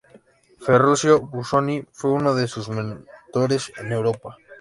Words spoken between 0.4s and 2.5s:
Ferruccio Busoni fue uno de